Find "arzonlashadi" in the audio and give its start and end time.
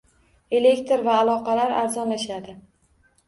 1.81-2.57